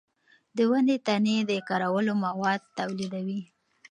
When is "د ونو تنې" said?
0.57-1.37